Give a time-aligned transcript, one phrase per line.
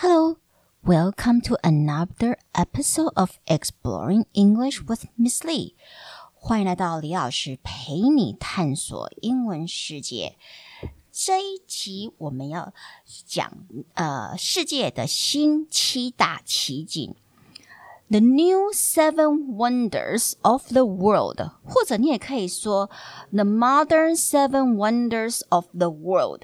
[0.00, 0.38] Hello,
[0.84, 5.74] welcome to another episode of Exploring English with Miss Lee.
[6.34, 10.36] 欢迎来到李老师陪你探索英文世界。
[11.10, 12.72] 这一集我们要
[13.26, 13.52] 讲
[13.94, 17.14] 呃世界的新七大奇景。
[18.10, 22.90] The new seven wonders of the world，或者你也可以说
[23.32, 26.42] The modern seven wonders of the world。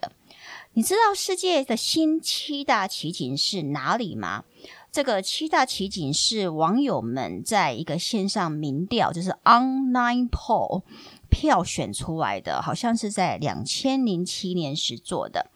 [0.77, 4.43] 你知道世界的新七大奇景是哪里吗？
[4.91, 10.83] 这个七大奇景是网友们在一个线上民调，就是 online poll
[11.29, 15.49] 票选出来的，好像是在两千零七年时做的。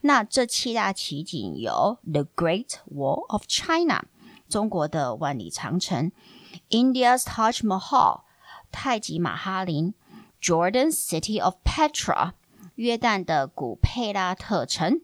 [0.00, 4.06] 那这七大奇景有 The Great Wall of China。
[4.48, 6.10] 中国的万里长城
[6.70, 8.22] ，India's Taj Mahal，
[8.72, 9.94] 太极马哈林
[10.42, 12.32] ，Jordan's City of Petra，
[12.78, 15.00] 约旦的古佩拉特城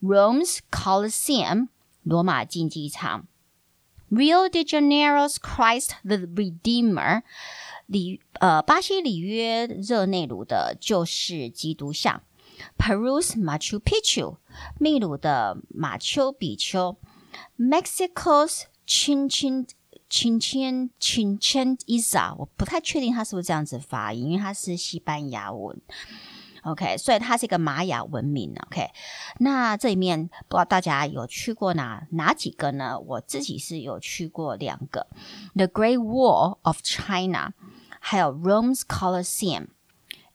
[0.00, 1.68] ，Rome's Colosseum，
[2.02, 3.26] 罗马竞技场
[4.10, 7.20] ，Rio de Janeiro's Christ the Redeemer，
[7.84, 12.22] 里呃巴西里约热内卢的救世基督像
[12.78, 14.38] ，Peru's Machu Picchu，
[14.78, 16.96] 秘鲁的马丘比丘
[17.58, 19.66] ，Mexico's 亲亲
[20.08, 25.78] 亲亲亲亲伊萨，我不太确定它是不是这样子发音，因为它是西班牙文。
[26.62, 28.54] OK，所以它是一个玛雅文明。
[28.66, 28.90] OK，
[29.38, 32.98] 那这里面不知道大家有去过哪哪几个呢？
[32.98, 35.06] 我自己是有去过两个
[35.54, 37.52] ，The Great Wall of China，
[37.98, 39.68] 还有 Rome's Colosseum。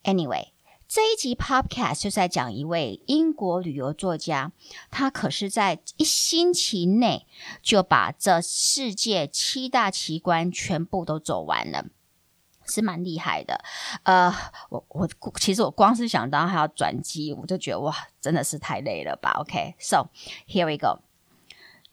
[0.04, 0.50] Anyway。
[0.88, 4.52] 这一集 Podcast 就在讲一位英国旅游作家，
[4.92, 7.26] 他可是在一星期内
[7.64, 11.88] 就把这世界七大奇观全部都走完了，
[12.67, 13.61] 是蛮厉害的。
[14.05, 14.33] 呃，
[14.71, 19.33] 我我其实我光是想到还要转机，我就觉得哇，真的是太累了吧。
[19.41, 20.09] OK，so
[20.47, 21.01] here we go.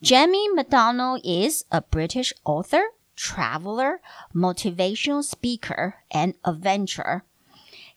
[0.01, 2.83] Jamie McDonald is a British author,
[3.15, 3.99] traveler,
[4.31, 7.23] motivational speaker, and adventurer.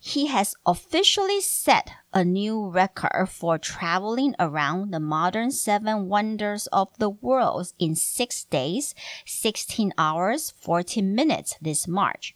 [0.01, 6.89] he has officially set a new record for traveling around the modern seven wonders of
[6.99, 8.95] the world in six days,
[9.27, 12.35] 16 hours, 14 minutes this March,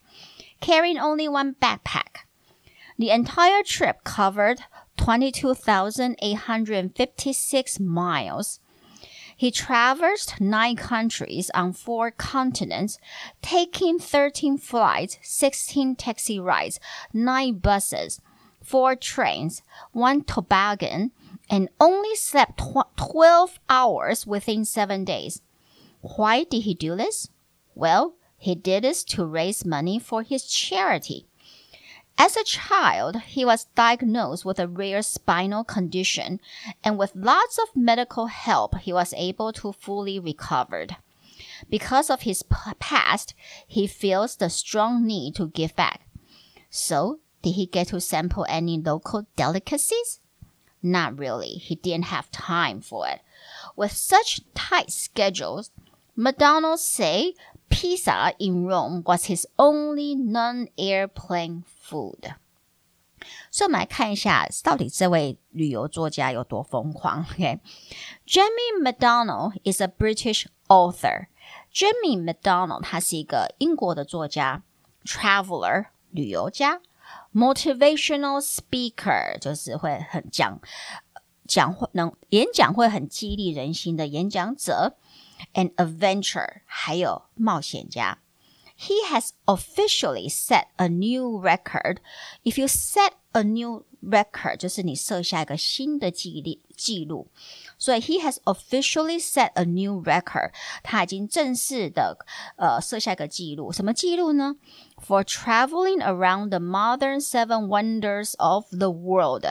[0.59, 2.25] carrying only one backpack.
[2.97, 4.61] The entire trip covered
[4.97, 8.59] 22,856 miles
[9.39, 12.99] he traversed nine countries on four continents,
[13.41, 16.77] taking 13 flights, 16 taxi rides,
[17.13, 18.19] nine buses,
[18.61, 21.11] four trains, one toboggan,
[21.49, 25.41] and only slept tw 12 hours within seven days.
[26.01, 27.29] Why did he do this?
[27.75, 31.25] Well, he did this to raise money for his charity.
[32.17, 36.39] As a child, he was diagnosed with a rare spinal condition,
[36.83, 40.87] and with lots of medical help, he was able to fully recover.
[41.69, 42.43] Because of his
[42.79, 43.33] past,
[43.67, 46.01] he feels the strong need to give back.
[46.69, 50.19] So, did he get to sample any local delicacies?
[50.83, 51.53] Not really.
[51.53, 53.21] He didn't have time for it.
[53.75, 55.71] With such tight schedules,
[56.15, 57.33] McDonald's say
[57.69, 62.15] pizza in Rome was his only non-airplane food.
[62.21, 62.35] food。
[63.51, 67.25] 所以我们来看一下，到底这位旅游作家有多疯狂。
[67.31, 71.27] OK，Jamie McDonald is a British author。
[71.73, 74.63] Jamie McDonald 他是一个英国的作家
[75.03, 76.81] ，traveler 旅游家
[77.33, 80.59] ，motivational speaker 就是会很讲
[81.48, 84.96] 讲会能演讲会很激励人心的演讲者，
[85.54, 88.18] an adventure 还有冒险家。
[88.76, 92.00] he has officially set a new record.
[92.44, 97.28] If you set a new record，就是你设下一个新的记录记录。
[97.78, 100.50] 所以 he has officially set a new record，
[100.82, 102.18] 他已经正式的
[102.56, 103.72] 呃设下一个记录。
[103.72, 104.56] 什么记录呢？
[105.06, 109.44] For traveling around the modern seven wonders of the world，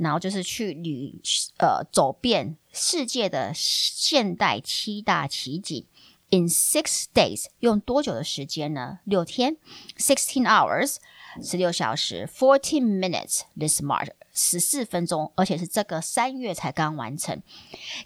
[0.00, 1.20] 然后就是去旅
[1.58, 5.86] 呃走遍世界的现代七大奇景。
[6.30, 8.98] in six days 用多久的时间呢？
[9.04, 9.56] 六天，
[9.96, 10.96] sixteen hours
[11.40, 17.40] 十六小时，fourteen minutes this March 十四分钟，而且是这个三月才刚完成。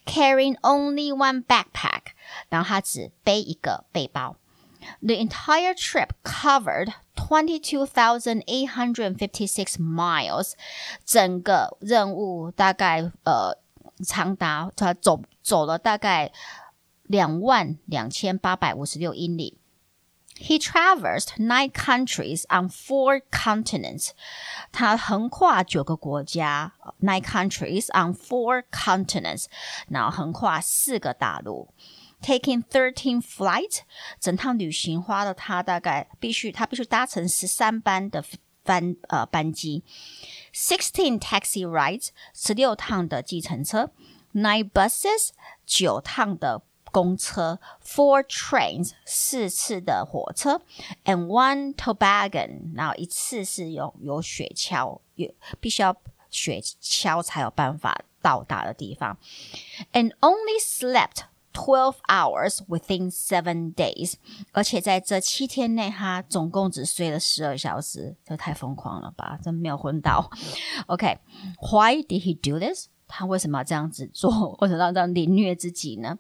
[0.05, 2.13] Carrying only one backpack，
[2.51, 4.37] 然后他只背一个背包。
[5.01, 10.53] The entire trip covered twenty-two thousand eight hundred fifty-six miles，
[11.05, 13.57] 整个任务大概呃
[14.05, 16.33] 长达他走走了大概。
[17.11, 19.59] 两万两千八百五十六英里。
[20.37, 24.11] He traversed nine countries on four continents.
[24.71, 29.47] 他横跨九个国家，nine countries on four continents，
[29.89, 31.75] 然后横跨四个大陆。
[32.25, 33.81] Taking thirteen flights，
[34.21, 38.23] 整趟旅行花了他大概必须他必须搭乘十三班的
[38.63, 39.83] 班呃班机，
[40.53, 43.91] sixteen taxi rides，十六趟的计程车，
[44.35, 45.31] nine buses，
[45.65, 46.61] 九趟的
[46.93, 50.61] 公车，four trains 四次的火车，
[51.07, 55.97] and one toboggan，然后一次是有有雪橇，有必须要
[56.29, 59.17] 雪橇才有办法到达的地方，
[59.95, 61.23] and only slept
[61.55, 64.15] twelve hours within seven days，
[64.53, 69.39] 而且在这七天内，他总共只睡了十二小时，这太疯狂了吧？
[69.43, 70.31] 真没有昏倒。
[70.87, 72.87] OK，why did he do this？
[73.09, 76.19] 他为什么要这样子做，或者让这样凌虐自己呢？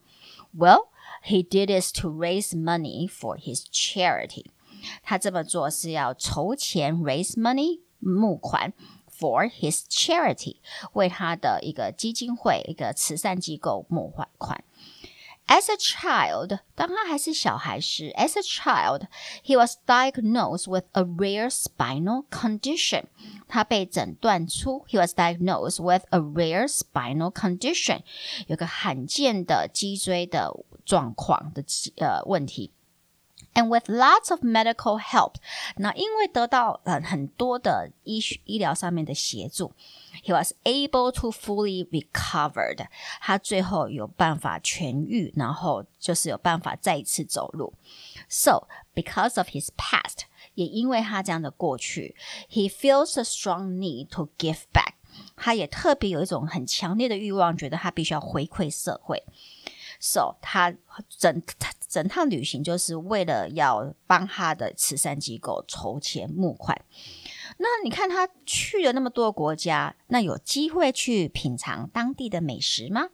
[0.57, 0.89] well,
[1.25, 4.47] he did this to raise money for his charity.
[5.03, 8.73] 他这么做是要筹钱 raise money 募款
[9.09, 10.57] for his charity
[10.95, 14.65] 为他的一个基金会一个慈善机构募款款。
[15.47, 19.09] as a child, 当他还是小孩时，as a child,
[19.45, 23.05] he was diagnosed with a rare spinal condition.
[23.49, 28.03] 他被诊断出 he was diagnosed with a rare spinal condition，
[28.47, 30.53] 有个罕见的脊椎的
[30.85, 31.65] 状况的
[31.97, 32.73] 呃问题。
[33.55, 35.35] and with lots of medical help，
[35.77, 39.73] 那因为得到呃很多的医医疗上面的协助，
[40.25, 42.87] he was able to fully recovered。
[43.21, 47.75] 他最后有办法痊愈，然后就是有办法再一次走路。
[48.29, 52.15] So because of his past，也因为他这样的过去，
[52.49, 54.95] he feels a strong need to give back。
[55.37, 59.25] 他也特别有一种很强烈的欲望，觉得他必须要回馈社会。
[59.99, 60.75] So 他
[61.09, 61.43] 整
[61.88, 66.80] 整趟旅行就是为了要帮他的慈善机构筹钱募款。
[67.58, 73.10] 那你看他去了那么多国家，那有机会去品尝当地的美食吗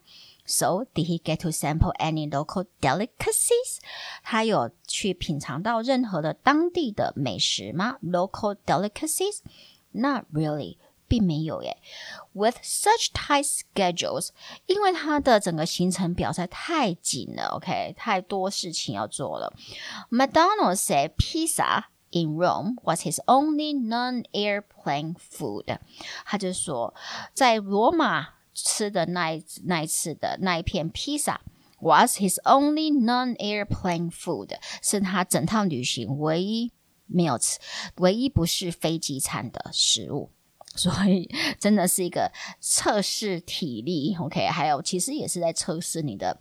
[0.45, 3.77] ？So did he get to sample any local delicacies？
[4.23, 10.77] 他有去品尝到任何的当地的美食吗？Local delicacies？Not really.
[11.10, 11.76] 并没有耶。
[12.32, 14.30] With such tight schedules，
[14.66, 19.52] 因为他的整个行程表在太紧了，OK，太多事情要做了。
[20.10, 25.78] McDonald said pizza in Rome was his only non-airplane food。
[26.24, 26.94] 他就说，
[27.34, 31.40] 在罗马吃的那一那一次的那一片披萨。
[31.78, 36.72] Was his only non-airplane food，是他整趟旅行唯一
[37.04, 37.58] 没有吃、
[37.96, 40.30] 唯一不是飞机餐的食物。
[40.77, 41.29] 所以
[41.59, 46.39] 真的是一个测试体力，OK，还有其实也是在测试你的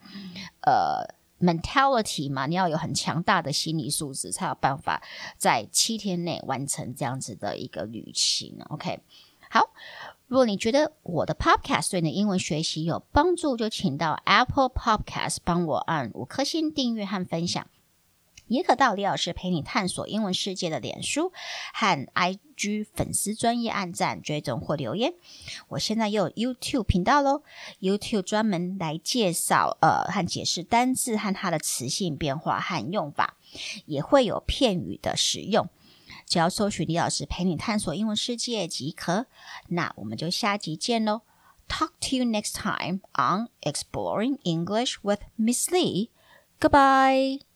[0.61, 1.05] 呃
[1.41, 5.03] mentality 嘛，你要有很强大的心理素质，才有办法
[5.37, 9.00] 在七天内完成这样子的一个旅行，OK。
[9.53, 9.71] 好，
[10.29, 17.67] 如果你觉得我的 Podcast 对你的英文学习有帮助，就请到 Apple Podcast 帮我按五颗星订阅和分享。
[18.50, 21.32] 也可到李老师陪你探索英文世界的脸书
[21.73, 25.14] 和 IG 粉丝专业按赞追踪或留言。
[25.69, 27.43] 我现在又有 YouTube 频道喽
[27.81, 33.37] ，YouTube 专门来介绍呃和解释单字和它的词性变化和用法，
[33.87, 35.69] 也会有片语的使用。
[36.26, 39.26] 只要搜寻李老师陪你探索英文世界即可。
[39.69, 41.23] 那我们就下集见喽
[41.69, 46.11] ！Talk to you next time on Exploring English with Miss Lee.
[46.61, 47.49] Goodbye.